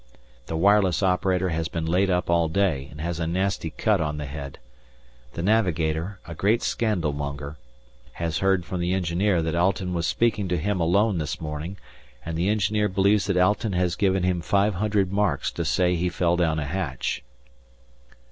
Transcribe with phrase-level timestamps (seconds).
[0.47, 4.17] The wireless operator has been laid up all day and has a nasty cut on
[4.17, 4.57] the head.
[5.33, 7.57] The navigator, a great scandal monger,
[8.13, 11.77] has heard from the engineer that Alten was speaking to him alone this morning,
[12.25, 16.09] and the engineer believes that Alten has given him five hundred marks to say he
[16.09, 17.23] fell down a hatch.